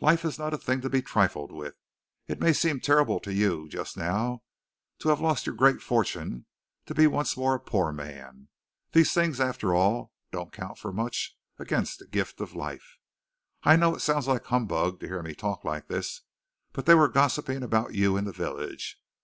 [0.00, 1.76] Life is not a thing to be trifled with.
[2.26, 4.42] It may seem terrible to you just now
[4.98, 6.46] to have lost your great fortune,
[6.86, 8.48] to be once more a poor man.
[8.90, 12.98] These things, after all, don't count for much against the gift of life.
[13.62, 16.22] I know it sounds like humbug to hear me talk like this,
[16.72, 19.00] but they were gossiping about you in the village.